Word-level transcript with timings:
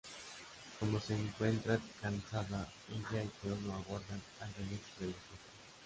Como 0.79 0.99
se 0.99 1.13
encuentra 1.13 1.77
cansada, 2.01 2.67
ella 2.89 3.23
y 3.23 3.31
Chrono 3.39 3.75
aguardan 3.75 4.19
al 4.39 4.51
regreso 4.55 4.81
de 5.01 5.05
los 5.05 5.13
otros. 5.15 5.39